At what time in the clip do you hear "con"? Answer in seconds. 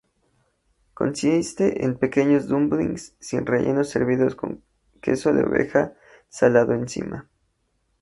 4.33-4.63